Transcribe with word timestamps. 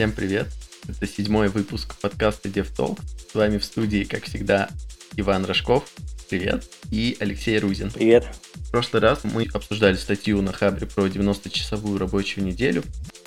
Всем 0.00 0.12
привет! 0.12 0.46
Это 0.88 1.06
седьмой 1.06 1.48
выпуск 1.48 1.94
подкаста 2.00 2.48
DevTalk. 2.48 2.98
С 3.30 3.34
вами 3.34 3.58
в 3.58 3.64
студии, 3.66 4.04
как 4.04 4.24
всегда, 4.24 4.70
Иван 5.16 5.44
Рожков. 5.44 5.84
Привет. 6.30 6.64
И 6.90 7.18
Алексей 7.20 7.58
Рузин. 7.58 7.90
Привет. 7.90 8.26
В 8.54 8.70
прошлый 8.70 9.02
раз 9.02 9.24
мы 9.24 9.46
обсуждали 9.52 9.96
статью 9.96 10.40
на 10.40 10.54
Хабре 10.54 10.86
про 10.86 11.06
90-часовую 11.06 11.98
рабочую 11.98 12.46
неделю, 12.46 12.82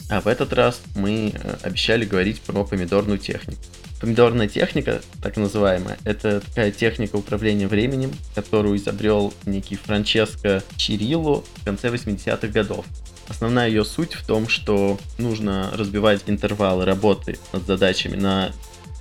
а 0.09 0.19
в 0.19 0.25
этот 0.25 0.51
раз 0.51 0.81
мы 0.95 1.31
э, 1.35 1.57
обещали 1.61 2.05
говорить 2.05 2.41
про 2.41 2.63
помидорную 2.63 3.19
технику. 3.19 3.61
Помидорная 4.01 4.47
техника, 4.47 5.03
так 5.21 5.37
называемая, 5.37 5.99
это 6.05 6.41
такая 6.41 6.71
техника 6.71 7.17
управления 7.17 7.67
временем, 7.67 8.11
которую 8.33 8.77
изобрел 8.77 9.31
некий 9.45 9.75
Франческо 9.75 10.63
Чирилло 10.77 11.43
в 11.57 11.65
конце 11.65 11.89
80-х 11.89 12.47
годов. 12.47 12.83
Основная 13.27 13.67
ее 13.67 13.85
суть 13.85 14.13
в 14.13 14.25
том, 14.25 14.49
что 14.49 14.99
нужно 15.17 15.71
разбивать 15.73 16.23
интервалы 16.27 16.85
работы 16.85 17.39
над 17.51 17.65
задачами 17.65 18.15
на 18.15 18.51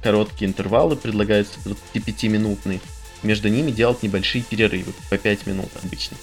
короткие 0.02 0.48
интервалы, 0.48 0.96
предлагаются 0.96 1.58
25-минутные. 1.64 2.80
Между 3.22 3.48
ними 3.48 3.70
делать 3.70 4.02
небольшие 4.02 4.42
перерывы, 4.42 4.92
по 5.10 5.18
5 5.18 5.46
минут 5.46 5.70
обычно. 5.82 6.16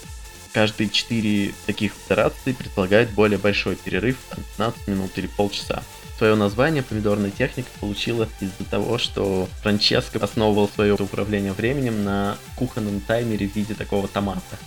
Каждые 0.51 0.89
4 0.89 1.53
таких 1.65 1.93
итерации 2.05 2.53
предполагают 2.53 3.11
более 3.11 3.37
большой 3.37 3.75
перерыв, 3.75 4.17
15 4.57 4.87
минут 4.87 5.11
или 5.17 5.27
полчаса. 5.27 5.83
Свое 6.17 6.35
название 6.35 6.83
помидорная 6.83 7.31
техника 7.31 7.69
получила 7.79 8.27
из-за 8.41 8.65
того, 8.69 8.97
что 8.97 9.47
Франческо 9.61 10.19
основывал 10.21 10.67
свое 10.67 10.93
управление 10.93 11.53
временем 11.53 12.03
на 12.03 12.37
кухонном 12.57 12.99
таймере 12.99 13.47
в 13.47 13.55
виде 13.55 13.73
такого 13.73 14.07
томата. 14.09 14.57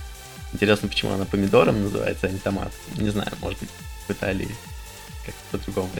Интересно, 0.53 0.89
почему 0.89 1.13
она 1.13 1.25
помидором 1.25 1.83
называется, 1.83 2.27
а 2.27 2.31
не 2.31 2.39
томат. 2.39 2.73
Не 2.97 3.11
знаю, 3.11 3.33
может 3.41 3.59
быть, 3.61 3.71
в 4.07 4.11
Италии 4.11 4.55
как-то 5.25 5.41
по-другому. 5.59 5.91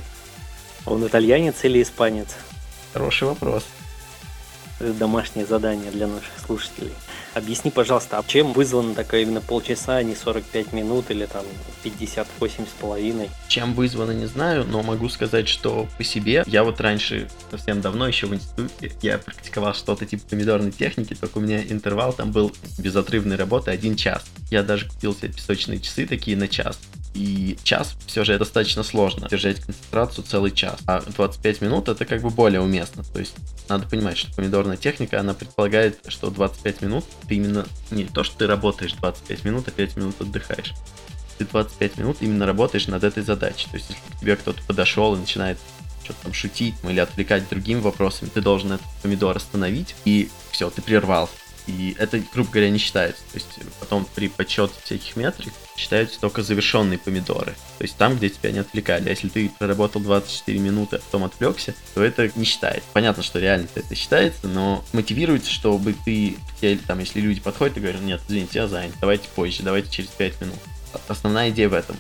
Он 0.85 1.07
итальянец 1.07 1.65
или 1.65 1.83
испанец? 1.83 2.29
Хороший 2.93 3.29
вопрос. 3.29 3.65
Это 4.81 4.93
домашнее 4.93 5.47
задание 5.47 5.91
для 5.91 6.07
наших 6.07 6.33
слушателей. 6.45 6.93
Объясни, 7.35 7.71
пожалуйста, 7.71 8.19
а 8.19 8.25
чем 8.27 8.53
вызвано 8.53 8.95
такое 8.95 9.23
именно 9.23 9.41
полчаса, 9.41 9.97
а 9.97 10.03
не 10.03 10.15
45 10.15 10.73
минут 10.73 11.11
или 11.11 11.25
там 11.25 11.45
58 11.83 12.67
с 12.67 12.81
половиной? 12.81 13.31
Чем 13.49 13.73
вызвано, 13.73 14.11
не 14.13 14.27
знаю, 14.27 14.67
но 14.67 14.83
могу 14.83 15.09
сказать, 15.09 15.49
что 15.49 15.89
по 15.97 16.05
себе 16.05 16.43
я 16.47 16.63
вот 16.63 16.81
раньше, 16.81 17.29
совсем 17.51 17.81
давно, 17.81 18.07
еще 18.07 18.27
в 18.27 18.35
институте, 18.35 18.93
я 19.01 19.17
практиковал 19.17 19.75
что-то 19.75 20.05
типа 20.05 20.25
помидорной 20.29 20.73
техники, 20.73 21.15
только 21.15 21.39
у 21.39 21.41
меня 21.41 21.63
интервал 21.63 22.13
там 22.13 22.33
был 22.33 22.53
безотрывной 22.79 23.37
работы 23.37 23.71
один 23.71 23.97
час. 23.97 24.25
Я 24.51 24.63
даже 24.63 24.89
купил 24.89 25.15
себе 25.15 25.29
песочные 25.29 25.81
часы 25.81 26.07
такие 26.07 26.37
на 26.37 26.49
час. 26.49 26.79
И 27.15 27.59
час 27.63 27.95
все 28.07 28.25
же 28.25 28.39
достаточно 28.39 28.83
сложно 28.83 29.29
держать 29.29 29.61
концентрацию 29.61 30.25
целый 30.25 30.51
час. 30.51 30.79
А 30.87 31.03
25 31.03 31.61
минут 31.61 31.89
это 31.89 32.05
как 32.05 32.23
бы 32.23 32.31
более 32.31 32.61
уместно. 32.61 33.05
То 33.05 33.19
есть 33.19 33.35
надо 33.69 33.87
понимать, 33.87 34.17
что 34.17 34.35
помидорная 34.35 34.77
техника, 34.77 35.21
она 35.21 35.35
предполагает, 35.35 35.99
что 36.09 36.31
25 36.31 36.83
минут 36.83 37.05
ты 37.29 37.35
именно 37.37 37.67
не 37.91 38.05
то, 38.05 38.25
что 38.25 38.39
ты 38.39 38.47
работаешь 38.47 38.93
25 38.95 39.45
минут, 39.45 39.69
а 39.69 39.71
5 39.71 39.97
минут 39.97 40.21
отдыхаешь. 40.21 40.73
Ты 41.39 41.45
25 41.45 41.99
минут 41.99 42.17
именно 42.21 42.47
работаешь 42.47 42.87
над 42.87 43.05
этой 43.05 43.23
задачей. 43.23 43.69
То 43.71 43.77
есть 43.77 43.91
если 43.91 44.03
к 44.17 44.21
тебе 44.21 44.37
кто-то 44.37 44.63
подошел 44.67 45.15
и 45.15 45.19
начинает 45.19 45.59
что-то 46.05 46.25
там 46.25 46.33
шутить 46.33 46.75
или 46.83 46.99
отвлекать 46.99 47.49
другими 47.49 47.81
вопросами, 47.81 48.31
ты 48.33 48.41
должен 48.41 48.73
этот 48.73 48.87
помидор 49.03 49.37
остановить, 49.37 49.95
и 50.05 50.31
все, 50.51 50.71
ты 50.71 50.83
прервался. 50.83 51.35
И 51.67 51.95
это, 51.99 52.21
грубо 52.33 52.51
говоря, 52.51 52.71
не 52.71 52.79
считается. 52.79 53.23
То 53.33 53.39
есть 53.39 53.49
потом 53.79 54.07
при 54.15 54.29
подсчете 54.29 54.75
всяких 54.85 55.17
метрик 55.17 55.53
считаются 55.77 56.21
только 56.21 56.43
завершенные 56.43 56.99
помидоры. 56.99 57.53
То 57.79 57.85
есть 57.85 57.97
там, 57.97 58.17
где 58.17 58.29
тебя 58.31 58.51
не 58.51 58.59
отвлекали. 58.59 59.09
А 59.09 59.11
если 59.11 59.29
ты 59.29 59.51
проработал 59.59 60.01
24 60.01 60.59
минуты, 60.59 60.97
а 60.97 60.99
потом 60.99 61.25
отвлекся, 61.25 61.75
то 61.95 62.03
это 62.03 62.31
не 62.35 62.45
считается. 62.45 62.89
Понятно, 62.93 63.23
что 63.23 63.39
реально 63.39 63.69
это 63.75 63.95
считается, 63.95 64.49
но 64.49 64.85
мотивируется, 64.93 65.51
чтобы 65.51 65.95
ты, 66.05 66.37
там, 66.87 66.99
если 66.99 67.21
люди 67.21 67.41
подходят 67.41 67.77
и 67.77 67.81
говорят, 67.81 68.03
нет, 68.03 68.21
извините, 68.29 68.59
я 68.59 68.69
занят, 68.69 68.95
давайте 69.01 69.29
позже, 69.29 69.63
давайте 69.63 69.91
через 69.91 70.11
5 70.11 70.41
минут. 70.41 70.59
Основная 71.09 71.51
идея 71.51 71.69
в 71.69 71.75
этом. 71.75 71.97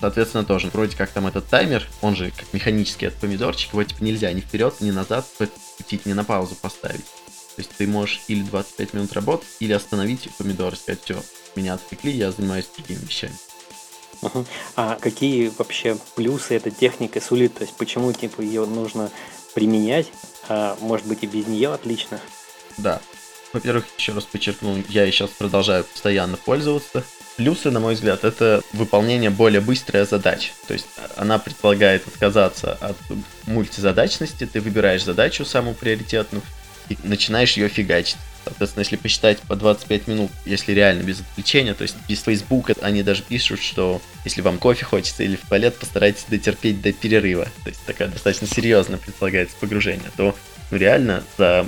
Соответственно, 0.00 0.44
тоже, 0.44 0.68
вроде 0.72 0.96
как 0.96 1.10
там 1.10 1.28
этот 1.28 1.46
таймер, 1.46 1.86
он 2.00 2.16
же 2.16 2.32
как 2.32 2.52
механический 2.52 3.06
от 3.06 3.14
помидорчик, 3.14 3.72
его 3.72 3.84
типа 3.84 4.02
нельзя 4.02 4.32
ни 4.32 4.40
вперед, 4.40 4.80
ни 4.80 4.90
назад 4.90 5.24
крутить, 5.38 6.06
ни 6.06 6.12
на 6.12 6.24
паузу 6.24 6.56
поставить. 6.56 7.04
То 7.56 7.60
есть 7.60 7.70
ты 7.76 7.86
можешь 7.86 8.22
или 8.28 8.42
25 8.42 8.94
минут 8.94 9.12
работать, 9.12 9.48
или 9.60 9.72
остановить 9.72 10.28
помидор 10.38 10.72
и 10.72 10.76
сказать, 10.76 11.00
все, 11.04 11.22
меня 11.54 11.74
отвлекли, 11.74 12.12
я 12.12 12.32
занимаюсь 12.32 12.66
другими 12.74 13.00
вещами. 13.04 13.34
А 14.76 14.96
какие 15.00 15.52
вообще 15.58 15.96
плюсы 16.14 16.54
этой 16.54 16.72
техники 16.72 17.18
сулит? 17.18 17.54
То 17.54 17.62
есть 17.62 17.76
почему 17.76 18.12
типа 18.12 18.40
ее 18.40 18.64
нужно 18.66 19.10
применять, 19.54 20.06
а 20.48 20.76
может 20.80 21.06
быть 21.06 21.22
и 21.22 21.26
без 21.26 21.46
нее 21.46 21.72
отлично? 21.72 22.20
Да. 22.78 23.00
Во-первых, 23.52 23.84
еще 23.98 24.12
раз 24.12 24.24
подчеркну, 24.24 24.82
я 24.88 25.04
и 25.04 25.10
сейчас 25.10 25.30
продолжаю 25.30 25.84
постоянно 25.84 26.38
пользоваться. 26.38 27.04
Плюсы, 27.36 27.70
на 27.70 27.80
мой 27.80 27.94
взгляд, 27.94 28.24
это 28.24 28.62
выполнение 28.72 29.30
более 29.30 29.60
быстрой 29.60 30.06
задач. 30.06 30.52
То 30.66 30.74
есть 30.74 30.86
она 31.16 31.38
предполагает 31.38 32.06
отказаться 32.06 32.74
от 32.74 32.96
мультизадачности, 33.46 34.46
ты 34.46 34.60
выбираешь 34.60 35.04
задачу 35.04 35.44
самую 35.44 35.74
приоритетную, 35.74 36.42
и 36.88 36.96
начинаешь 37.02 37.56
ее 37.56 37.68
фигачить. 37.68 38.16
Соответственно, 38.44 38.82
если 38.82 38.96
посчитать 38.96 39.38
по 39.40 39.54
25 39.54 40.08
минут, 40.08 40.30
если 40.44 40.72
реально 40.72 41.02
без 41.02 41.20
отвлечения, 41.20 41.74
то 41.74 41.82
есть 41.82 41.96
без 42.08 42.22
Facebook, 42.22 42.70
они 42.82 43.02
даже 43.02 43.22
пишут, 43.22 43.62
что 43.62 44.02
если 44.24 44.40
вам 44.40 44.58
кофе 44.58 44.84
хочется 44.84 45.22
или 45.22 45.36
в 45.36 45.48
туалет, 45.48 45.78
постарайтесь 45.78 46.24
дотерпеть 46.28 46.82
до 46.82 46.92
перерыва. 46.92 47.44
То 47.62 47.68
есть 47.68 47.84
такая 47.86 48.08
достаточно 48.08 48.48
серьезно 48.48 48.98
предполагается 48.98 49.56
погружение. 49.60 50.10
То 50.16 50.36
ну, 50.70 50.76
реально 50.76 51.22
за 51.38 51.66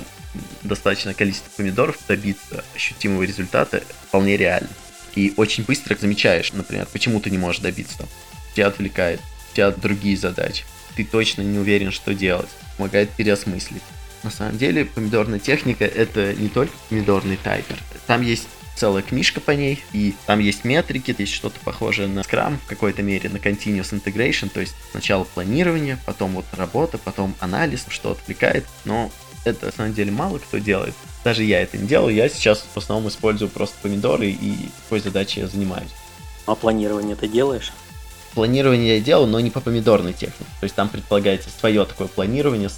достаточное 0.63 1.13
количество 1.13 1.49
помидоров 1.55 1.97
добиться 2.07 2.65
ощутимого 2.75 3.23
результата 3.23 3.81
вполне 4.07 4.35
реально. 4.35 4.69
И 5.15 5.33
очень 5.37 5.63
быстро 5.63 5.95
замечаешь, 5.95 6.51
например, 6.51 6.87
почему 6.91 7.21
ты 7.21 7.29
не 7.29 7.37
можешь 7.37 7.61
добиться. 7.61 8.05
Тебя 8.53 8.67
отвлекает, 8.67 9.21
тебя 9.53 9.71
другие 9.71 10.17
задачи. 10.17 10.65
Ты 10.95 11.05
точно 11.05 11.41
не 11.41 11.57
уверен, 11.57 11.91
что 11.91 12.13
делать. 12.13 12.49
Помогает 12.77 13.09
переосмыслить. 13.11 13.81
На 14.25 14.31
самом 14.31 14.57
деле, 14.57 14.85
помидорная 14.85 15.37
техника 15.37 15.85
это 15.85 16.33
не 16.33 16.49
только 16.49 16.73
помидорный 16.89 17.37
тайпер. 17.37 17.77
Там 18.07 18.23
есть 18.23 18.47
целая 18.75 19.03
книжка 19.03 19.39
по 19.39 19.51
ней, 19.51 19.83
и 19.93 20.15
там 20.25 20.39
есть 20.39 20.65
метрики, 20.65 21.15
есть 21.15 21.31
что-то 21.31 21.59
похожее 21.63 22.07
на 22.07 22.21
Scrum 22.21 22.57
в 22.57 22.67
какой-то 22.67 23.03
мере, 23.03 23.29
на 23.29 23.37
Continuous 23.37 23.91
Integration, 23.93 24.49
то 24.49 24.61
есть 24.61 24.73
сначала 24.89 25.25
планирование, 25.25 25.99
потом 26.07 26.31
вот 26.31 26.45
работа, 26.57 26.97
потом 26.97 27.35
анализ, 27.39 27.85
что 27.89 28.13
отвлекает, 28.13 28.65
но 28.83 29.11
это 29.45 29.67
на 29.67 29.71
самом 29.71 29.93
деле 29.93 30.11
мало 30.11 30.39
кто 30.39 30.57
делает. 30.57 30.95
Даже 31.23 31.43
я 31.43 31.61
это 31.61 31.77
не 31.77 31.87
делаю, 31.87 32.15
я 32.15 32.27
сейчас 32.27 32.65
в 32.73 32.77
основном 32.77 33.07
использую 33.09 33.49
просто 33.49 33.75
помидоры, 33.79 34.31
и 34.31 34.69
такой 34.85 35.01
задачей 35.01 35.41
я 35.41 35.47
занимаюсь. 35.47 35.91
А 36.47 36.55
планирование 36.55 37.15
ты 37.15 37.27
делаешь? 37.27 37.71
Планирование 38.33 38.97
я 38.97 39.01
делаю, 39.03 39.27
но 39.27 39.39
не 39.39 39.51
по 39.51 39.61
помидорной 39.61 40.13
технике. 40.13 40.51
То 40.59 40.63
есть 40.63 40.75
там 40.75 40.89
предполагается 40.89 41.49
свое 41.51 41.85
такое 41.85 42.07
планирование 42.07 42.69
с 42.69 42.73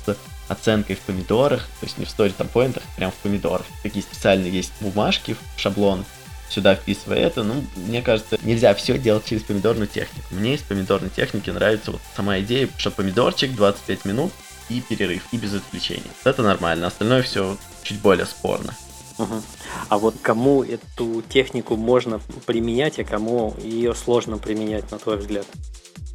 оценкой 0.48 0.96
в 0.96 1.00
помидорах, 1.00 1.62
то 1.80 1.86
есть 1.86 1.98
не 1.98 2.06
в 2.06 2.10
story 2.10 2.34
там 2.38 2.48
поинтах, 2.48 2.84
прям 2.96 3.12
в 3.12 3.16
помидорах. 3.16 3.66
Такие 3.84 4.04
специальные 4.04 4.52
есть 4.52 4.72
бумажки, 4.80 5.36
шаблон, 5.58 6.06
сюда 6.50 6.76
вписывая 6.76 7.20
это, 7.20 7.44
ну, 7.44 7.64
мне 7.76 8.02
кажется, 8.02 8.38
нельзя 8.44 8.74
все 8.74 8.98
делать 8.98 9.26
через 9.26 9.44
помидорную 9.44 9.88
технику. 9.88 10.28
Мне 10.32 10.56
из 10.56 10.62
помидорной 10.62 11.10
техники 11.10 11.50
нравится 11.50 11.92
вот 11.92 12.02
сама 12.16 12.40
идея, 12.40 12.70
что 12.78 12.92
помидорчик 12.92 13.54
25 13.56 14.06
минут 14.06 14.32
и 14.70 14.82
перерыв, 14.82 15.24
и 15.32 15.38
без 15.38 15.54
отвлечений. 15.54 16.12
Это 16.24 16.44
нормально, 16.44 16.88
остальное 16.88 17.22
все 17.24 17.58
чуть 17.84 18.00
более 18.00 18.26
спорно. 18.26 18.74
А 19.90 19.98
вот 19.98 20.16
кому 20.22 20.64
эту 20.64 21.24
технику 21.28 21.76
можно 21.76 22.20
применять, 22.46 23.00
а 23.00 23.04
кому 23.04 23.56
ее 23.64 23.96
сложно 23.96 24.38
применять, 24.38 24.92
на 24.92 25.00
твой 25.00 25.18
взгляд? 25.18 25.48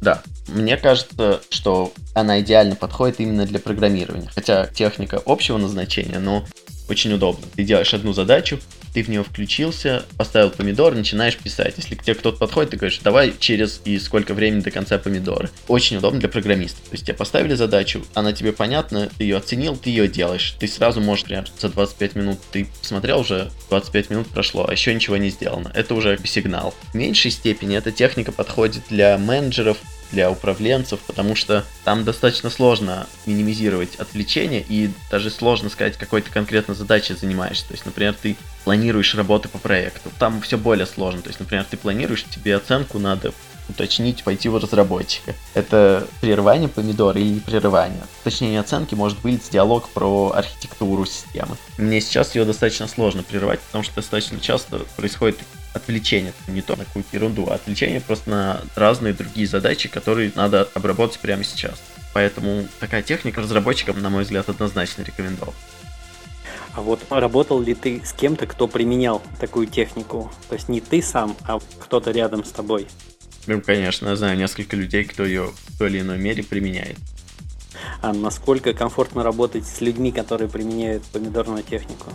Да, 0.03 0.21
мне 0.49 0.75
кажется, 0.75 1.41
что 1.49 1.93
она 2.13 2.41
идеально 2.41 2.75
подходит 2.75 3.21
именно 3.21 3.45
для 3.45 3.59
программирования. 3.59 4.29
Хотя 4.35 4.67
техника 4.67 5.21
общего 5.25 5.57
назначения, 5.57 6.19
но 6.19 6.43
очень 6.89 7.13
удобно. 7.13 7.47
Ты 7.55 7.63
делаешь 7.63 7.93
одну 7.93 8.11
задачу, 8.11 8.59
ты 8.93 9.01
в 9.03 9.07
нее 9.07 9.23
включился, 9.23 10.05
поставил 10.17 10.51
помидор, 10.51 10.93
начинаешь 10.93 11.37
писать. 11.37 11.75
Если 11.77 11.95
к 11.95 12.03
тебе 12.03 12.15
кто-то 12.15 12.37
подходит, 12.37 12.71
ты 12.71 12.77
говоришь, 12.77 12.99
давай 12.99 13.33
через 13.39 13.81
и 13.85 13.97
сколько 13.97 14.33
времени 14.33 14.61
до 14.61 14.71
конца 14.71 14.97
помидора. 14.97 15.49
Очень 15.67 15.97
удобно 15.97 16.19
для 16.19 16.29
программистов. 16.29 16.83
То 16.83 16.93
есть 16.93 17.05
тебе 17.05 17.15
поставили 17.15 17.55
задачу, 17.55 18.05
она 18.13 18.33
тебе 18.33 18.53
понятна, 18.53 19.09
ты 19.17 19.23
ее 19.23 19.37
оценил, 19.37 19.75
ты 19.77 19.89
ее 19.89 20.07
делаешь. 20.07 20.55
Ты 20.59 20.67
сразу 20.67 21.01
можешь, 21.01 21.23
например, 21.23 21.47
за 21.57 21.69
25 21.69 22.15
минут 22.15 22.39
ты 22.51 22.67
посмотрел 22.81 23.21
уже, 23.21 23.49
25 23.69 24.09
минут 24.09 24.27
прошло, 24.27 24.67
а 24.67 24.71
еще 24.71 24.93
ничего 24.93 25.17
не 25.17 25.29
сделано. 25.29 25.71
Это 25.73 25.95
уже 25.95 26.19
сигнал. 26.25 26.73
В 26.91 26.95
меньшей 26.95 27.31
степени 27.31 27.77
эта 27.77 27.91
техника 27.91 28.31
подходит 28.31 28.83
для 28.89 29.17
менеджеров, 29.17 29.77
для 30.13 30.31
управленцев, 30.31 30.99
потому 31.01 31.35
что 31.35 31.65
там 31.83 32.05
достаточно 32.05 32.49
сложно 32.49 33.07
минимизировать 33.25 33.95
отвлечения 33.95 34.63
и 34.67 34.91
даже 35.11 35.29
сложно 35.29 35.69
сказать, 35.69 35.97
какой 35.97 36.21
то 36.21 36.31
конкретно 36.31 36.75
задачей 36.75 37.15
занимаешься. 37.15 37.67
То 37.67 37.73
есть, 37.73 37.85
например, 37.85 38.13
ты 38.13 38.37
планируешь 38.63 39.15
работы 39.15 39.49
по 39.49 39.57
проекту. 39.57 40.11
Там 40.19 40.39
все 40.41 40.57
более 40.57 40.85
сложно. 40.85 41.21
То 41.21 41.29
есть, 41.29 41.39
например, 41.39 41.65
ты 41.69 41.77
планируешь, 41.77 42.23
тебе 42.23 42.55
оценку 42.55 42.99
надо 42.99 43.33
уточнить, 43.69 44.23
пойти 44.23 44.49
в 44.49 44.57
разработчика. 44.57 45.33
Это 45.53 46.07
прерывание 46.21 46.69
помидора 46.69 47.19
или 47.19 47.29
не 47.29 47.39
прерывание. 47.39 48.03
Уточнение 48.21 48.59
оценки 48.59 48.93
может 48.93 49.19
быть 49.21 49.49
диалог 49.49 49.89
про 49.89 50.33
архитектуру 50.35 51.05
системы. 51.05 51.57
Мне 51.77 52.01
сейчас 52.01 52.35
ее 52.35 52.45
достаточно 52.45 52.87
сложно 52.87 53.23
прерывать, 53.23 53.59
потому 53.61 53.83
что 53.83 53.95
достаточно 53.95 54.39
часто 54.39 54.79
происходит 54.97 55.39
отвлечение, 55.73 56.33
не 56.47 56.61
то 56.61 56.75
на 56.75 56.85
какую-то 56.85 57.09
ерунду, 57.13 57.47
а 57.49 57.55
отвлечение 57.55 58.01
просто 58.01 58.29
на 58.29 58.61
разные 58.75 59.13
другие 59.13 59.47
задачи, 59.47 59.89
которые 59.89 60.31
надо 60.35 60.69
обработать 60.73 61.19
прямо 61.19 61.43
сейчас. 61.43 61.81
Поэтому 62.13 62.67
такая 62.79 63.01
техника 63.01 63.41
разработчикам, 63.41 64.01
на 64.01 64.09
мой 64.09 64.23
взгляд, 64.23 64.47
однозначно 64.49 65.03
рекомендовал. 65.03 65.53
А 66.75 66.81
вот 66.81 66.99
работал 67.09 67.61
ли 67.61 67.75
ты 67.75 68.01
с 68.03 68.13
кем-то, 68.13 68.47
кто 68.47 68.67
применял 68.67 69.21
такую 69.39 69.67
технику? 69.67 70.31
То 70.49 70.55
есть 70.55 70.69
не 70.69 70.81
ты 70.81 71.01
сам, 71.01 71.35
а 71.47 71.59
кто-то 71.79 72.11
рядом 72.11 72.43
с 72.43 72.51
тобой? 72.51 72.87
Ну, 73.45 73.61
конечно, 73.61 74.09
я 74.09 74.15
знаю 74.15 74.37
несколько 74.37 74.75
людей, 74.75 75.03
кто 75.03 75.23
ее 75.23 75.51
в 75.67 75.77
той 75.77 75.89
или 75.89 76.01
иной 76.01 76.17
мере 76.17 76.43
применяет. 76.43 76.97
А 78.01 78.13
насколько 78.13 78.73
комфортно 78.73 79.23
работать 79.23 79.67
с 79.67 79.81
людьми, 79.81 80.11
которые 80.11 80.49
применяют 80.49 81.03
помидорную 81.03 81.63
технику? 81.63 82.11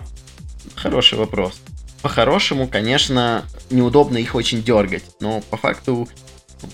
Хороший 0.75 1.19
вопрос. 1.19 1.61
По-хорошему, 2.03 2.69
конечно, 2.69 3.45
неудобно 3.71 4.19
их 4.19 4.35
очень 4.35 4.63
дергать, 4.63 5.05
но 5.21 5.41
по 5.41 5.57
факту 5.57 6.09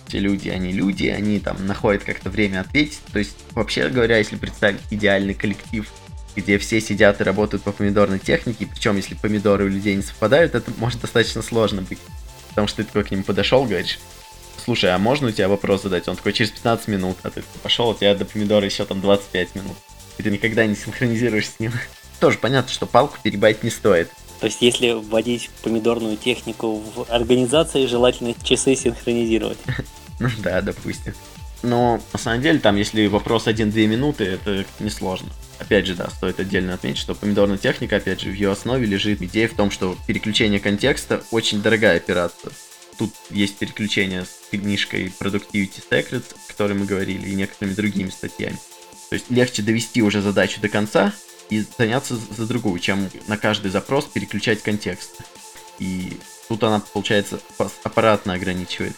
те 0.09 0.19
люди, 0.19 0.49
они 0.49 0.73
люди, 0.73 1.07
они 1.07 1.41
там 1.41 1.67
находят 1.67 2.05
как-то 2.05 2.31
время 2.31 2.61
ответить. 2.61 3.01
То 3.13 3.19
есть, 3.19 3.37
вообще 3.53 3.89
говоря, 3.89 4.19
если 4.19 4.37
представить 4.37 4.81
идеальный 4.91 5.35
коллектив, 5.35 5.91
где 6.37 6.59
все 6.59 6.81
сидят 6.81 7.21
и 7.21 7.25
работают 7.25 7.63
по 7.63 7.73
помидорной 7.73 8.19
технике, 8.19 8.67
причем 8.67 8.97
если 8.97 9.15
помидоры 9.15 9.65
у 9.65 9.69
людей 9.69 9.95
не 9.95 10.03
совпадают, 10.03 10.55
это 10.55 10.71
может 10.79 11.01
достаточно 11.01 11.43
сложно 11.43 11.83
быть. 11.83 12.01
Потому 12.49 12.67
что 12.67 12.79
ты 12.79 12.85
такой 12.85 13.05
к 13.05 13.11
нему 13.11 13.23
подошел, 13.23 13.65
говоришь, 13.65 13.99
слушай, 14.65 14.93
а 14.93 14.99
можно 14.99 15.29
у 15.29 15.31
тебя 15.31 15.49
вопрос 15.49 15.83
задать? 15.83 16.09
Он 16.09 16.17
такой, 16.17 16.33
через 16.33 16.51
15 16.53 16.89
минут, 16.89 17.17
а 17.23 17.31
ты 17.31 17.43
пошел, 17.63 17.89
у 17.89 17.95
тебя 17.95 18.15
до 18.15 18.25
помидора 18.25 18.65
еще 18.65 18.85
там 18.85 19.01
25 19.01 19.55
минут. 19.55 19.77
И 20.19 20.23
ты 20.23 20.31
никогда 20.31 20.67
не 20.67 20.75
синхронизируешь 20.75 21.49
с 21.49 21.61
ним. 21.61 21.73
Тоже 22.21 22.39
понятно, 22.39 22.73
что 22.73 22.87
палку 22.87 23.19
перебать 23.23 23.63
не 23.63 23.71
стоит. 23.71 24.11
То 24.45 24.49
есть, 24.49 24.61
если 24.61 24.91
вводить 24.91 25.49
помидорную 25.63 26.19
технику 26.19 26.83
в 26.95 27.11
организации, 27.11 27.87
желательно 27.87 28.35
часы 28.43 28.77
синхронизировать. 28.77 29.57
Ну 30.21 30.29
да, 30.39 30.61
допустим. 30.61 31.15
Но 31.63 31.99
на 32.13 32.19
самом 32.19 32.43
деле, 32.43 32.59
там, 32.59 32.77
если 32.77 33.07
вопрос 33.07 33.47
1-2 33.47 33.87
минуты, 33.87 34.25
это 34.25 34.67
несложно. 34.81 35.31
Опять 35.59 35.87
же, 35.87 35.95
да, 35.95 36.11
стоит 36.11 36.39
отдельно 36.41 36.75
отметить, 36.75 36.99
что 36.99 37.15
помидорная 37.15 37.57
техника, 37.57 37.97
опять 37.97 38.21
же, 38.21 38.29
в 38.29 38.35
ее 38.35 38.53
основе 38.53 38.85
лежит 38.85 39.23
идея 39.23 39.49
в 39.49 39.55
том, 39.55 39.71
что 39.71 39.97
переключение 40.07 40.61
контекста 40.61 41.25
очень 41.31 41.63
дорогая 41.63 41.97
операция. 41.97 42.53
Тут 42.99 43.15
есть 43.31 43.57
переключение 43.57 44.27
с 44.27 44.51
книжкой 44.51 45.11
Productivity 45.19 45.83
Secrets, 45.91 46.35
о 46.35 46.53
которой 46.53 46.75
мы 46.75 46.85
говорили, 46.85 47.31
и 47.31 47.35
некоторыми 47.35 47.75
другими 47.75 48.11
статьями. 48.11 48.59
То 49.09 49.15
есть 49.15 49.31
легче 49.31 49.63
довести 49.63 50.03
уже 50.03 50.21
задачу 50.21 50.61
до 50.61 50.69
конца 50.69 51.15
и 51.51 51.65
заняться 51.79 52.17
за 52.17 52.47
другую, 52.47 52.79
чем 52.81 53.11
на 53.27 53.37
каждый 53.37 53.71
запрос 53.71 54.05
переключать 54.07 54.63
контекст. 54.63 55.21
И 55.79 56.19
тут 56.49 56.63
она, 56.63 56.81
получается, 56.93 57.41
аппаратно 57.83 58.35
ограничивает. 58.35 58.95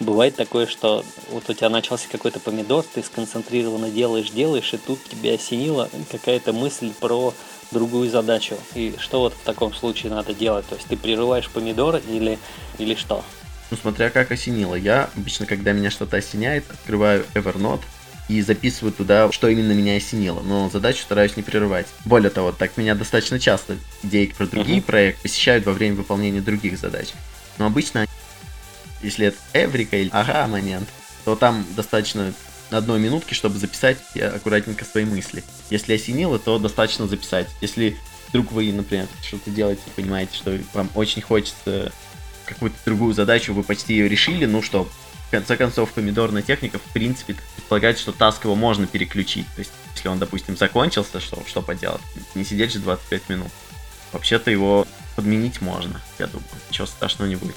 Бывает 0.00 0.34
такое, 0.34 0.66
что 0.66 1.04
вот 1.30 1.48
у 1.50 1.52
тебя 1.52 1.68
начался 1.68 2.08
какой-то 2.10 2.40
помидор, 2.40 2.84
ты 2.94 3.02
сконцентрированно 3.02 3.90
делаешь, 3.90 4.30
делаешь, 4.30 4.72
и 4.72 4.78
тут 4.78 5.02
тебя 5.04 5.34
осенила 5.34 5.90
какая-то 6.10 6.54
мысль 6.54 6.92
про 6.98 7.34
другую 7.70 8.08
задачу. 8.08 8.56
И 8.74 8.94
что 8.98 9.20
вот 9.20 9.34
в 9.34 9.44
таком 9.44 9.74
случае 9.74 10.10
надо 10.10 10.32
делать? 10.32 10.66
То 10.66 10.76
есть 10.76 10.88
ты 10.88 10.96
прерываешь 10.96 11.50
помидор 11.50 11.96
или, 11.96 12.38
или 12.78 12.94
что? 12.94 13.22
Ну, 13.70 13.76
смотря 13.76 14.08
как 14.08 14.32
осенило. 14.32 14.74
Я 14.74 15.10
обычно, 15.14 15.44
когда 15.44 15.72
меня 15.72 15.90
что-то 15.90 16.16
осеняет, 16.16 16.64
открываю 16.70 17.26
Evernote 17.34 17.82
и 18.30 18.42
записываю 18.42 18.92
туда, 18.92 19.30
что 19.32 19.48
именно 19.48 19.72
меня 19.72 19.96
осенило. 19.96 20.40
Но 20.40 20.70
задачу 20.70 21.02
стараюсь 21.02 21.36
не 21.36 21.42
прерывать. 21.42 21.88
Более 22.04 22.30
того, 22.30 22.52
так 22.52 22.76
меня 22.76 22.94
достаточно 22.94 23.40
часто 23.40 23.76
идеи 24.04 24.32
про 24.36 24.46
другие 24.46 24.78
uh-huh. 24.78 24.84
проекты 24.84 25.22
посещают 25.22 25.66
во 25.66 25.72
время 25.72 25.96
выполнения 25.96 26.40
других 26.40 26.78
задач. 26.78 27.08
Но 27.58 27.66
обычно 27.66 28.06
если 29.02 29.28
это 29.28 29.38
эврика 29.52 29.96
или 29.96 30.10
ага 30.12 30.46
момент, 30.46 30.88
то 31.24 31.34
там 31.34 31.66
достаточно 31.74 32.32
одной 32.70 33.00
минутки, 33.00 33.34
чтобы 33.34 33.58
записать 33.58 33.98
аккуратненько 34.16 34.84
свои 34.84 35.04
мысли. 35.04 35.42
Если 35.70 35.94
осенило, 35.94 36.38
то 36.38 36.58
достаточно 36.58 37.08
записать. 37.08 37.48
Если 37.60 37.96
вдруг 38.28 38.52
вы, 38.52 38.72
например, 38.72 39.08
что-то 39.22 39.50
делаете, 39.50 39.82
понимаете, 39.96 40.36
что 40.36 40.56
вам 40.72 40.88
очень 40.94 41.22
хочется 41.22 41.92
какую-то 42.44 42.76
другую 42.84 43.14
задачу, 43.14 43.54
вы 43.54 43.62
почти 43.62 43.94
ее 43.94 44.08
решили, 44.08 44.44
ну 44.44 44.62
что, 44.62 44.88
в 45.30 45.32
конце 45.32 45.56
концов, 45.56 45.92
помидорная 45.92 46.42
техника, 46.42 46.80
в 46.80 46.92
принципе, 46.92 47.36
предполагает, 47.54 48.00
что 48.00 48.10
таск 48.10 48.42
его 48.42 48.56
можно 48.56 48.88
переключить. 48.88 49.46
То 49.54 49.60
есть, 49.60 49.70
если 49.94 50.08
он, 50.08 50.18
допустим, 50.18 50.56
закончился, 50.56 51.20
что, 51.20 51.40
что 51.46 51.62
поделать? 51.62 52.00
Не 52.34 52.44
сидеть 52.44 52.72
же 52.72 52.80
25 52.80 53.28
минут. 53.28 53.46
Вообще-то 54.10 54.50
его 54.50 54.88
подменить 55.14 55.60
можно, 55.60 56.00
я 56.18 56.26
думаю. 56.26 56.48
Ничего 56.68 56.88
страшного 56.88 57.28
не 57.28 57.36
будет. 57.36 57.54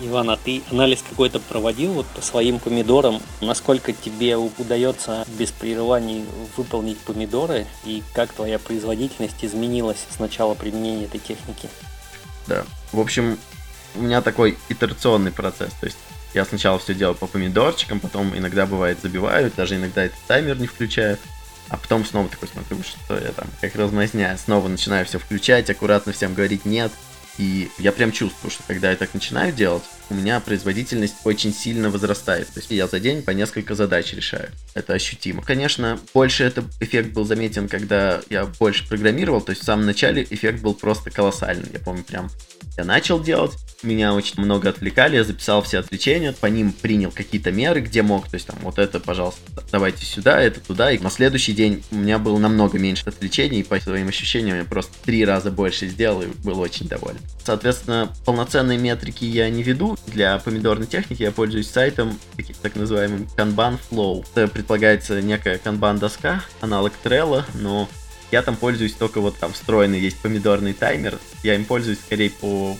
Иван, 0.00 0.30
а 0.30 0.38
ты 0.38 0.62
анализ 0.70 1.04
какой-то 1.06 1.38
проводил 1.38 1.92
вот 1.92 2.06
по 2.06 2.22
своим 2.22 2.58
помидорам? 2.58 3.20
Насколько 3.42 3.92
тебе 3.92 4.38
удается 4.38 5.26
без 5.38 5.50
прерываний 5.50 6.24
выполнить 6.56 6.96
помидоры? 6.96 7.66
И 7.84 8.02
как 8.14 8.32
твоя 8.32 8.58
производительность 8.58 9.44
изменилась 9.44 10.06
с 10.08 10.18
начала 10.18 10.54
применения 10.54 11.04
этой 11.04 11.20
техники? 11.20 11.68
Да, 12.46 12.64
в 12.90 13.00
общем, 13.00 13.38
у 13.96 14.00
меня 14.00 14.22
такой 14.22 14.56
итерационный 14.70 15.30
процесс. 15.30 15.72
То 15.78 15.84
есть 15.84 15.98
я 16.34 16.44
сначала 16.44 16.78
все 16.78 16.94
делаю 16.94 17.16
по 17.16 17.26
помидорчикам, 17.26 18.00
потом 18.00 18.36
иногда 18.36 18.66
бывает 18.66 18.98
забиваю, 19.02 19.52
даже 19.56 19.76
иногда 19.76 20.04
этот 20.04 20.18
таймер 20.26 20.58
не 20.58 20.66
включаю. 20.66 21.18
А 21.68 21.76
потом 21.76 22.04
снова 22.04 22.28
такой 22.28 22.48
смотрю, 22.48 22.78
что 22.82 23.18
я 23.18 23.32
там, 23.32 23.46
как 23.60 23.74
размазня, 23.76 24.36
снова 24.36 24.68
начинаю 24.68 25.06
все 25.06 25.18
включать, 25.18 25.70
аккуратно 25.70 26.12
всем 26.12 26.34
говорить 26.34 26.66
нет, 26.66 26.92
и 27.38 27.70
я 27.78 27.92
прям 27.92 28.12
чувствую, 28.12 28.50
что 28.50 28.62
когда 28.66 28.90
я 28.90 28.96
так 28.96 29.14
начинаю 29.14 29.52
делать, 29.52 29.82
у 30.10 30.14
меня 30.14 30.38
производительность 30.40 31.16
очень 31.24 31.54
сильно 31.54 31.88
возрастает. 31.88 32.48
То 32.48 32.60
есть 32.60 32.70
я 32.70 32.86
за 32.86 33.00
день 33.00 33.22
по 33.22 33.30
несколько 33.30 33.74
задач 33.74 34.12
решаю. 34.12 34.50
Это 34.74 34.92
ощутимо. 34.92 35.42
Конечно, 35.42 35.98
больше 36.12 36.44
этот 36.44 36.66
эффект 36.80 37.12
был 37.12 37.24
заметен, 37.24 37.68
когда 37.68 38.20
я 38.28 38.44
больше 38.44 38.86
программировал. 38.86 39.40
То 39.40 39.50
есть 39.50 39.62
в 39.62 39.64
самом 39.64 39.86
начале 39.86 40.26
эффект 40.28 40.60
был 40.60 40.74
просто 40.74 41.10
колоссальный. 41.10 41.70
Я 41.72 41.78
помню, 41.78 42.04
прям 42.04 42.30
я 42.76 42.84
начал 42.84 43.22
делать, 43.22 43.52
меня 43.82 44.14
очень 44.14 44.40
много 44.42 44.68
отвлекали, 44.68 45.16
я 45.16 45.24
записал 45.24 45.62
все 45.62 45.78
отвлечения, 45.78 46.32
по 46.32 46.46
ним 46.46 46.72
принял 46.72 47.10
какие-то 47.10 47.52
меры, 47.52 47.80
где 47.80 48.02
мог, 48.02 48.28
то 48.28 48.34
есть 48.34 48.46
там 48.46 48.56
вот 48.62 48.78
это, 48.78 49.00
пожалуйста, 49.00 49.40
давайте 49.70 50.04
сюда, 50.04 50.40
это 50.40 50.60
туда, 50.60 50.92
и 50.92 50.98
на 50.98 51.10
следующий 51.10 51.52
день 51.52 51.82
у 51.90 51.96
меня 51.96 52.18
было 52.18 52.38
намного 52.38 52.78
меньше 52.78 53.04
отвлечений, 53.06 53.60
и 53.60 53.62
по 53.62 53.78
своим 53.80 54.08
ощущениям 54.08 54.58
я 54.58 54.64
просто 54.64 54.92
три 55.04 55.24
раза 55.24 55.50
больше 55.50 55.88
сделал 55.88 56.22
и 56.22 56.26
был 56.26 56.60
очень 56.60 56.88
доволен. 56.88 57.18
Соответственно, 57.44 58.12
полноценные 58.24 58.78
метрики 58.78 59.24
я 59.24 59.50
не 59.50 59.62
веду, 59.62 59.96
для 60.06 60.38
помидорной 60.38 60.86
техники 60.86 61.22
я 61.22 61.32
пользуюсь 61.32 61.70
сайтом, 61.70 62.18
так 62.62 62.76
называемым 62.76 63.28
Kanban 63.36 63.78
Flow. 63.90 64.24
Это 64.34 64.48
предполагается 64.48 65.20
некая 65.20 65.58
Kanban 65.58 65.98
доска, 65.98 66.44
аналог 66.60 66.92
Trello, 67.04 67.44
но 67.54 67.88
я 68.30 68.42
там 68.42 68.56
пользуюсь 68.56 68.94
только 68.94 69.20
вот 69.20 69.36
там 69.36 69.52
встроенный 69.52 70.00
есть 70.00 70.18
помидорный 70.20 70.72
таймер. 70.72 71.18
Я 71.42 71.54
им 71.54 71.64
пользуюсь 71.64 71.98
скорее 72.00 72.30
по... 72.30 72.76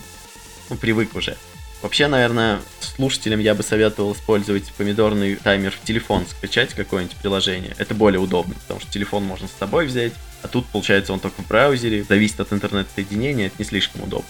Ну, 0.69 0.75
привык 0.75 1.15
уже. 1.15 1.37
Вообще, 1.81 2.07
наверное, 2.07 2.61
слушателям 2.79 3.41
я 3.41 3.53
бы 3.55 3.61
советовал 3.61 4.13
использовать 4.13 4.71
помидорный 4.77 5.35
таймер 5.35 5.71
в 5.71 5.85
телефон, 5.85 6.25
скачать 6.25 6.73
какое-нибудь 6.73 7.17
приложение. 7.17 7.75
Это 7.77 7.93
более 7.93 8.21
удобно, 8.21 8.55
потому 8.55 8.79
что 8.79 8.89
телефон 8.89 9.23
можно 9.23 9.49
с 9.49 9.59
собой 9.59 9.87
взять, 9.87 10.13
а 10.43 10.47
тут, 10.47 10.65
получается, 10.67 11.11
он 11.11 11.19
только 11.19 11.41
в 11.41 11.47
браузере, 11.47 12.03
зависит 12.03 12.39
от 12.39 12.53
интернет-соединения, 12.53 13.47
это 13.47 13.55
не 13.59 13.65
слишком 13.65 14.03
удобно. 14.03 14.29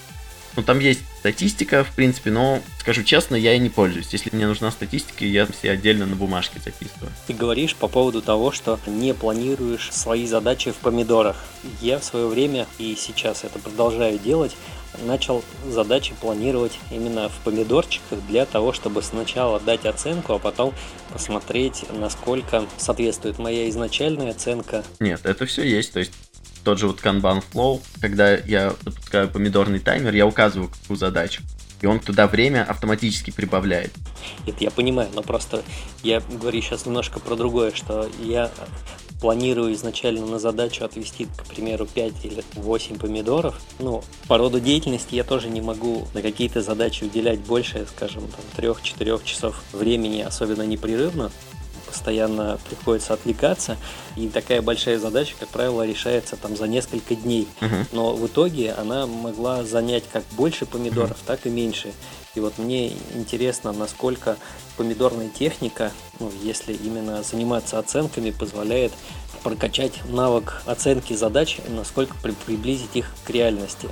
Ну, 0.56 0.62
там 0.62 0.80
есть 0.80 1.02
статистика, 1.20 1.84
в 1.84 1.92
принципе, 1.96 2.30
но, 2.30 2.62
скажу 2.80 3.04
честно, 3.04 3.36
я 3.36 3.56
и 3.56 3.60
не 3.60 3.70
пользуюсь. 3.70 4.10
Если 4.12 4.30
мне 4.32 4.46
нужна 4.46 4.70
статистика, 4.70 5.26
я 5.26 5.48
все 5.48 5.72
отдельно 5.72 6.06
на 6.06 6.16
бумажке 6.16 6.60
записываю. 6.64 7.12
Ты 7.26 7.34
говоришь 7.34 7.76
по 7.76 7.88
поводу 7.88 8.22
того, 8.22 8.52
что 8.52 8.80
не 8.86 9.16
планируешь 9.16 9.92
свои 9.92 10.28
задачи 10.28 10.72
в 10.72 10.76
помидорах. 10.76 11.38
Я 11.82 11.98
в 11.98 12.04
свое 12.04 12.28
время, 12.28 12.68
и 12.78 12.96
сейчас 13.00 13.44
это 13.44 13.58
продолжаю 13.58 14.20
делать, 14.20 14.56
начал 15.06 15.44
задачи 15.68 16.14
планировать 16.20 16.80
именно 16.92 17.30
в 17.30 17.36
помидорчиках 17.44 18.20
для 18.28 18.46
того, 18.46 18.74
чтобы 18.74 19.02
сначала 19.02 19.60
дать 19.60 19.86
оценку, 19.86 20.34
а 20.34 20.40
потом 20.40 20.74
посмотреть, 21.12 21.86
насколько 21.92 22.66
соответствует 22.78 23.40
моя 23.40 23.70
изначальная 23.70 24.32
оценка. 24.32 24.84
Нет, 25.00 25.22
это 25.26 25.46
все 25.46 25.64
есть. 25.64 25.94
То 25.94 26.00
есть 26.00 26.12
тот 26.64 26.80
же 26.80 26.88
вот 26.88 27.02
Kanban 27.02 27.44
Flow, 27.52 27.82
когда 28.00 28.34
я 28.34 28.74
запускаю 28.84 29.30
помидорный 29.30 29.80
таймер, 29.80 30.14
я 30.14 30.26
указываю 30.26 30.70
какую 30.70 30.98
задачу. 30.98 31.42
И 31.84 31.86
он 31.86 32.00
туда 32.00 32.28
время 32.28 32.64
автоматически 32.64 33.32
прибавляет. 33.32 33.92
Это 34.48 34.64
я 34.64 34.72
понимаю, 34.72 35.10
но 35.14 35.22
просто 35.22 35.64
я 36.02 36.22
говорю 36.22 36.62
сейчас 36.62 36.86
немножко 36.86 37.20
про 37.20 37.36
другое, 37.36 37.74
что 37.74 38.10
я 38.22 38.50
планирую 39.20 39.74
изначально 39.74 40.26
на 40.26 40.40
задачу 40.40 40.86
отвести, 40.86 41.26
к 41.26 41.46
примеру, 41.46 41.86
5 41.86 42.14
или 42.24 42.44
8 42.54 42.98
помидоров, 42.98 43.60
ну, 43.80 44.02
по 44.30 44.38
роду 44.38 44.62
деятельности 44.62 45.16
я 45.16 45.26
тоже 45.26 45.50
не 45.50 45.60
могу 45.60 46.08
на 46.14 46.22
какие-то 46.22 46.62
задачи 46.62 47.04
уделять 47.04 47.40
больше, 47.42 47.86
скажем, 47.94 48.24
там, 48.30 48.46
3-4 48.56 49.22
часов 49.26 49.62
времени, 49.74 50.22
особенно 50.22 50.64
непрерывно, 50.64 51.32
постоянно 51.94 52.60
приходится 52.68 53.14
отвлекаться, 53.14 53.78
и 54.16 54.28
такая 54.28 54.64
большая 54.64 54.98
задача, 54.98 55.36
как 55.40 55.50
правило, 55.50 55.86
решается 55.86 56.36
там 56.36 56.58
за 56.58 56.68
несколько 56.68 57.14
дней. 57.14 57.48
Uh-huh. 57.62 57.86
Но 57.92 58.16
в 58.16 58.26
итоге 58.26 58.74
она 58.74 59.06
могла 59.06 59.64
занять 59.64 60.04
как 60.12 60.24
больше 60.32 60.66
помидоров, 60.66 61.18
uh-huh. 61.18 61.28
так 61.28 61.46
и 61.46 61.50
меньше. 61.50 61.94
И 62.34 62.40
вот 62.40 62.58
мне 62.58 62.94
интересно, 63.14 63.74
насколько 63.74 64.38
помидорная 64.76 65.30
техника, 65.30 65.92
ну, 66.20 66.32
если 66.42 66.74
именно 66.74 67.22
заниматься 67.22 67.78
оценками, 67.78 68.32
позволяет 68.32 68.92
прокачать 69.44 69.94
навык 70.10 70.64
оценки 70.66 71.14
задач, 71.14 71.60
насколько 71.70 72.16
при- 72.24 72.32
приблизить 72.32 72.96
их 72.96 73.14
к 73.24 73.30
реальности. 73.30 73.88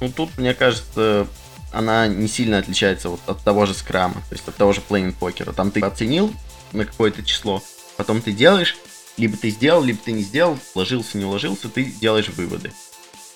Ну 0.00 0.10
тут, 0.10 0.38
мне 0.38 0.54
кажется, 0.54 1.26
она 1.72 2.06
не 2.06 2.28
сильно 2.28 2.58
отличается 2.58 3.10
вот 3.10 3.20
от 3.26 3.40
того 3.40 3.66
же 3.66 3.74
скрама, 3.74 4.14
то 4.14 4.34
есть 4.34 4.48
от 4.48 4.56
того 4.56 4.72
же 4.72 4.80
плейн 4.80 5.12
покера. 5.12 5.52
Там 5.52 5.70
ты 5.70 5.80
оценил 5.80 6.32
на 6.72 6.84
какое-то 6.84 7.24
число, 7.24 7.62
потом 7.96 8.22
ты 8.22 8.32
делаешь, 8.32 8.76
либо 9.16 9.36
ты 9.36 9.50
сделал, 9.50 9.82
либо 9.82 9.98
ты 10.02 10.12
не 10.12 10.22
сделал, 10.22 10.58
ложился, 10.74 11.18
не 11.18 11.24
ложился, 11.24 11.68
ты 11.68 11.84
делаешь 11.84 12.28
выводы. 12.30 12.72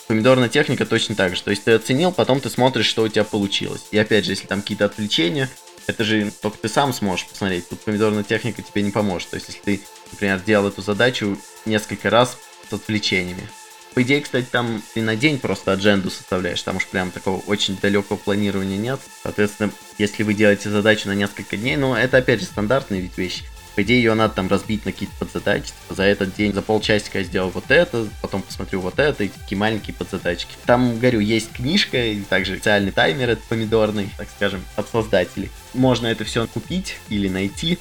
Помидорная 0.06 0.48
техника 0.48 0.86
точно 0.86 1.14
так 1.14 1.34
же. 1.34 1.42
То 1.42 1.50
есть 1.50 1.64
ты 1.64 1.72
оценил, 1.72 2.12
потом 2.12 2.40
ты 2.40 2.48
смотришь, 2.48 2.86
что 2.86 3.02
у 3.02 3.08
тебя 3.08 3.24
получилось. 3.24 3.86
И 3.90 3.98
опять 3.98 4.24
же, 4.24 4.32
если 4.32 4.46
там 4.46 4.62
какие-то 4.62 4.84
отвлечения, 4.84 5.50
это 5.86 6.04
же 6.04 6.32
только 6.40 6.58
ты 6.58 6.68
сам 6.68 6.92
сможешь 6.92 7.26
посмотреть. 7.26 7.68
Тут 7.68 7.80
помидорная 7.80 8.22
техника 8.22 8.62
тебе 8.62 8.82
не 8.82 8.92
поможет. 8.92 9.30
То 9.30 9.36
есть 9.36 9.48
если 9.48 9.60
ты, 9.60 9.80
например, 10.12 10.40
делал 10.40 10.68
эту 10.68 10.80
задачу 10.80 11.36
несколько 11.64 12.08
раз 12.08 12.38
с 12.68 12.72
отвлечениями. 12.72 13.48
По 13.96 14.02
идее, 14.02 14.20
кстати, 14.20 14.44
там 14.52 14.82
ты 14.92 15.00
на 15.00 15.16
день 15.16 15.38
просто 15.38 15.72
адженду 15.72 16.10
составляешь, 16.10 16.60
там 16.60 16.76
уж 16.76 16.86
прям 16.86 17.10
такого 17.10 17.38
очень 17.46 17.78
далекого 17.78 18.18
планирования 18.18 18.76
нет. 18.76 19.00
Соответственно, 19.22 19.70
если 19.96 20.22
вы 20.22 20.34
делаете 20.34 20.68
задачу 20.68 21.08
на 21.08 21.14
несколько 21.14 21.56
дней, 21.56 21.76
ну, 21.76 21.94
это 21.94 22.18
опять 22.18 22.40
же 22.40 22.44
стандартная 22.44 23.00
ведь 23.00 23.16
вещь. 23.16 23.44
По 23.74 23.82
идее, 23.82 23.96
ее 23.96 24.12
надо 24.12 24.34
там 24.34 24.48
разбить 24.48 24.84
на 24.84 24.92
какие-то 24.92 25.14
подзадачи. 25.18 25.72
За 25.88 26.02
этот 26.02 26.34
день, 26.34 26.52
за 26.52 26.60
полчасика 26.60 27.20
я 27.20 27.24
сделал 27.24 27.48
вот 27.48 27.70
это, 27.70 28.06
потом 28.20 28.42
посмотрю 28.42 28.82
вот 28.82 28.98
это, 28.98 29.24
и 29.24 29.28
такие 29.28 29.56
маленькие 29.56 29.94
подзадачки. 29.94 30.56
Там, 30.66 30.98
говорю, 30.98 31.20
есть 31.20 31.52
книжка, 31.52 31.96
и 31.96 32.20
также 32.20 32.56
специальный 32.56 32.92
таймер 32.92 33.30
это 33.30 33.42
помидорный, 33.48 34.10
так 34.18 34.28
скажем, 34.28 34.62
от 34.76 34.90
создателей. 34.90 35.50
Можно 35.72 36.08
это 36.08 36.24
все 36.24 36.46
купить 36.46 36.98
или 37.08 37.30
найти. 37.30 37.78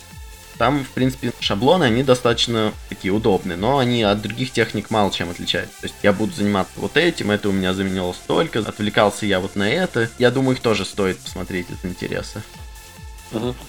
Там, 0.57 0.85
в 0.85 0.89
принципе, 0.89 1.33
шаблоны, 1.39 1.83
они 1.83 2.03
достаточно 2.03 2.73
такие 2.87 3.13
удобные, 3.13 3.57
но 3.57 3.77
они 3.77 4.03
от 4.03 4.21
других 4.21 4.51
техник 4.51 4.89
мало 4.89 5.11
чем 5.11 5.29
отличаются. 5.29 5.81
То 5.81 5.87
есть 5.87 5.95
я 6.01 6.13
буду 6.13 6.33
заниматься 6.33 6.73
вот 6.77 6.95
этим, 6.95 7.31
это 7.31 7.49
у 7.49 7.51
меня 7.51 7.73
заменило 7.73 8.13
столько, 8.13 8.59
отвлекался 8.59 9.25
я 9.25 9.39
вот 9.39 9.55
на 9.55 9.69
это. 9.69 10.09
Я 10.17 10.31
думаю, 10.31 10.55
их 10.55 10.61
тоже 10.61 10.85
стоит 10.85 11.19
посмотреть 11.19 11.67
из 11.69 11.89
интереса. 11.89 12.41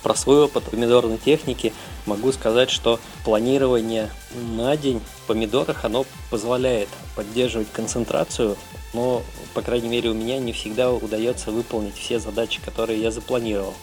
Про 0.02 0.14
свой 0.14 0.44
опыт 0.44 0.64
помидорной 0.64 1.18
техники 1.18 1.72
могу 2.04 2.30
сказать, 2.30 2.70
что 2.70 3.00
планирование 3.24 4.10
на 4.34 4.76
день 4.76 5.00
в 5.00 5.26
помидорах, 5.26 5.84
оно 5.84 6.06
позволяет 6.30 6.88
поддерживать 7.16 7.72
концентрацию, 7.72 8.56
но, 8.92 9.22
по 9.54 9.62
крайней 9.62 9.88
мере, 9.88 10.10
у 10.10 10.14
меня 10.14 10.38
не 10.38 10.52
всегда 10.52 10.92
удается 10.92 11.50
выполнить 11.50 11.96
все 11.96 12.20
задачи, 12.20 12.60
которые 12.64 13.00
я 13.00 13.10
запланировал. 13.10 13.74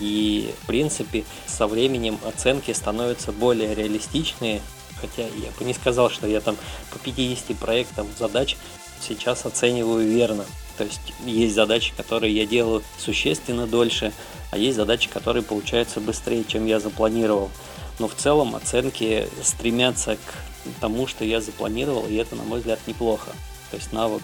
И, 0.00 0.52
в 0.62 0.66
принципе, 0.66 1.24
со 1.46 1.66
временем 1.66 2.18
оценки 2.24 2.72
становятся 2.72 3.32
более 3.32 3.74
реалистичные, 3.74 4.60
хотя 5.00 5.22
я 5.22 5.50
бы 5.58 5.64
не 5.64 5.74
сказал, 5.74 6.10
что 6.10 6.26
я 6.26 6.40
там 6.40 6.56
по 6.90 6.98
50 6.98 7.56
проектам 7.56 8.08
задач 8.18 8.56
сейчас 9.00 9.46
оцениваю 9.46 10.08
верно. 10.08 10.44
То 10.76 10.84
есть 10.84 11.00
есть 11.24 11.54
задачи, 11.54 11.92
которые 11.96 12.34
я 12.34 12.46
делаю 12.46 12.82
существенно 12.98 13.66
дольше, 13.66 14.12
а 14.50 14.58
есть 14.58 14.76
задачи, 14.76 15.08
которые 15.08 15.42
получаются 15.42 16.00
быстрее, 16.00 16.44
чем 16.44 16.66
я 16.66 16.80
запланировал. 16.80 17.50
Но 17.98 18.08
в 18.08 18.14
целом 18.14 18.56
оценки 18.56 19.28
стремятся 19.42 20.16
к 20.16 20.80
тому, 20.80 21.06
что 21.06 21.24
я 21.24 21.40
запланировал, 21.40 22.06
и 22.06 22.14
это, 22.16 22.34
на 22.34 22.42
мой 22.42 22.58
взгляд, 22.58 22.80
неплохо. 22.86 23.30
То 23.74 23.80
есть 23.80 23.92
навык... 23.92 24.22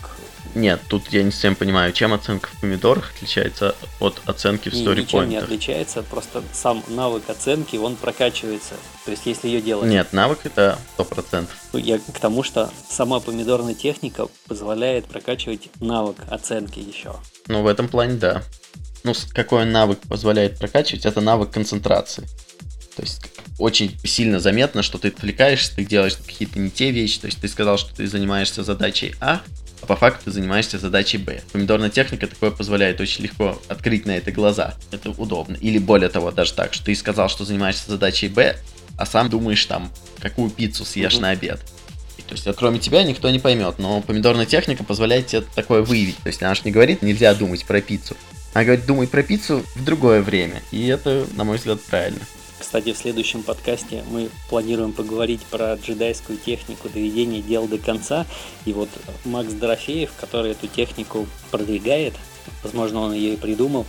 Нет, 0.54 0.80
тут 0.86 1.08
я 1.08 1.24
не 1.24 1.32
совсем 1.32 1.56
понимаю, 1.56 1.92
чем 1.92 2.14
оценка 2.14 2.50
в 2.50 2.60
помидорах 2.60 3.10
отличается 3.16 3.74
от 3.98 4.22
оценки 4.26 4.68
в 4.68 4.74
story 4.74 5.00
Ничем 5.00 5.28
не 5.28 5.38
отличается, 5.38 6.04
просто 6.04 6.44
сам 6.52 6.84
навык 6.86 7.28
оценки, 7.28 7.74
он 7.74 7.96
прокачивается. 7.96 8.74
То 9.04 9.10
есть 9.10 9.26
если 9.26 9.48
ее 9.48 9.60
делать... 9.60 9.90
Нет, 9.90 10.12
навык 10.12 10.38
это 10.44 10.78
100%. 10.98 11.48
Ну, 11.72 11.78
я 11.80 11.98
к 11.98 12.20
тому, 12.20 12.44
что 12.44 12.70
сама 12.88 13.18
помидорная 13.18 13.74
техника 13.74 14.28
позволяет 14.46 15.06
прокачивать 15.06 15.68
навык 15.80 16.18
оценки 16.30 16.78
еще. 16.78 17.16
Ну, 17.48 17.62
в 17.62 17.66
этом 17.66 17.88
плане 17.88 18.14
да. 18.14 18.44
Ну, 19.02 19.14
какой 19.32 19.64
навык 19.64 19.98
позволяет 20.08 20.60
прокачивать, 20.60 21.06
это 21.06 21.20
навык 21.20 21.50
концентрации. 21.50 22.22
То 22.94 23.02
есть 23.02 23.20
очень 23.60 23.96
сильно 24.04 24.40
заметно, 24.40 24.82
что 24.82 24.98
ты 24.98 25.08
отвлекаешься, 25.08 25.74
ты 25.76 25.84
делаешь 25.84 26.16
какие-то 26.16 26.58
не 26.58 26.70
те 26.70 26.90
вещи. 26.90 27.20
То 27.20 27.26
есть 27.26 27.40
ты 27.40 27.48
сказал, 27.48 27.78
что 27.78 27.94
ты 27.94 28.06
занимаешься 28.06 28.64
задачей 28.64 29.14
А, 29.20 29.42
а 29.82 29.86
по 29.86 29.96
факту 29.96 30.26
ты 30.26 30.30
занимаешься 30.32 30.78
задачей 30.78 31.18
Б. 31.18 31.42
Помидорная 31.52 31.90
техника 31.90 32.26
такое 32.26 32.50
позволяет 32.50 33.00
очень 33.00 33.24
легко 33.24 33.60
открыть 33.68 34.06
на 34.06 34.16
это 34.16 34.32
глаза. 34.32 34.74
Это 34.90 35.10
удобно. 35.10 35.56
Или 35.60 35.78
более 35.78 36.08
того, 36.08 36.30
даже 36.30 36.52
так, 36.54 36.74
что 36.74 36.84
ты 36.86 36.94
сказал, 36.94 37.28
что 37.28 37.44
занимаешься 37.44 37.90
задачей 37.90 38.28
Б, 38.28 38.56
а 38.96 39.06
сам 39.06 39.30
думаешь 39.30 39.64
там, 39.66 39.90
какую 40.20 40.50
пиццу 40.50 40.84
съешь 40.84 41.14
mm-hmm. 41.14 41.20
на 41.20 41.30
обед. 41.30 41.60
То 42.26 42.34
есть, 42.34 42.46
кроме 42.56 42.78
тебя 42.78 43.02
никто 43.02 43.28
не 43.28 43.40
поймет, 43.40 43.78
но 43.78 44.02
помидорная 44.02 44.46
техника 44.46 44.84
позволяет 44.84 45.26
тебе 45.26 45.42
такое 45.54 45.82
выявить. 45.82 46.16
То 46.18 46.28
есть, 46.28 46.40
она 46.42 46.54
же 46.54 46.62
не 46.64 46.70
говорит, 46.70 47.02
нельзя 47.02 47.34
думать 47.34 47.64
про 47.64 47.80
пиццу. 47.80 48.16
Она 48.54 48.64
говорит, 48.64 48.86
думай 48.86 49.08
про 49.08 49.22
пиццу 49.22 49.64
в 49.74 49.84
другое 49.84 50.22
время. 50.22 50.62
И 50.70 50.86
это, 50.86 51.26
на 51.34 51.42
мой 51.42 51.56
взгляд, 51.56 51.80
правильно. 51.82 52.20
Кстати, 52.70 52.92
в 52.92 52.98
следующем 52.98 53.42
подкасте 53.42 54.04
мы 54.12 54.30
планируем 54.48 54.92
поговорить 54.92 55.40
про 55.50 55.74
джедайскую 55.74 56.38
технику 56.38 56.88
доведения 56.88 57.42
дел 57.42 57.66
до 57.66 57.78
конца. 57.78 58.26
И 58.64 58.72
вот 58.72 58.88
Макс 59.24 59.52
Дорофеев, 59.52 60.12
который 60.20 60.52
эту 60.52 60.68
технику 60.68 61.26
продвигает, 61.50 62.14
возможно, 62.62 63.00
он 63.00 63.12
ее 63.12 63.34
и 63.34 63.36
придумал, 63.36 63.86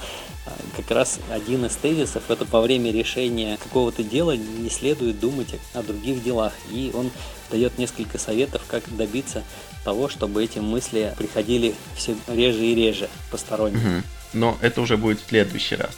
а, 0.48 0.54
как 0.76 0.90
раз 0.90 1.20
один 1.30 1.64
из 1.68 1.76
тезисов 1.76 2.24
это 2.32 2.44
во 2.46 2.60
время 2.60 2.92
решения 2.92 3.60
какого-то 3.62 4.02
дела 4.02 4.36
не 4.36 4.72
следует 4.72 5.20
думать 5.20 5.60
о 5.76 5.84
других 5.84 6.24
делах. 6.24 6.54
И 6.72 6.90
он 6.96 7.12
дает 7.52 7.78
несколько 7.78 8.18
советов, 8.18 8.64
как 8.68 8.82
добиться 8.98 9.44
того, 9.84 10.10
чтобы 10.10 10.44
эти 10.44 10.58
мысли 10.58 11.14
приходили 11.20 11.76
все 11.96 12.16
реже 12.28 12.66
и 12.66 12.74
реже 12.74 13.10
посторонние. 13.30 13.98
Угу. 13.98 14.04
Но 14.34 14.58
это 14.60 14.82
уже 14.82 14.98
будет 14.98 15.20
в 15.20 15.30
следующий 15.30 15.76
раз. 15.76 15.92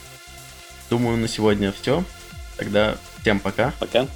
Думаю, 0.90 1.16
на 1.16 1.28
сегодня 1.28 1.72
все. 1.72 2.04
Тогда 2.56 2.96
всем 3.20 3.40
пока. 3.40 3.72
Пока. 3.78 4.06